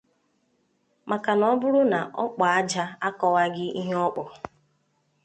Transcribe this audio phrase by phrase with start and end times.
[1.09, 4.33] maka na ọ bụrụ na ọkpụ aja akọwaghị ihe ọ kpụrụ